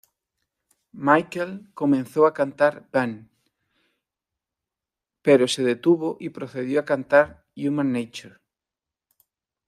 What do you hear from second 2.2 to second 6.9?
a cantar "Ben", pero se detuvo y procedió a